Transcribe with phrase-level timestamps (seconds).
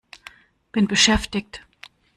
[0.73, 1.61] Bin beschäftigt!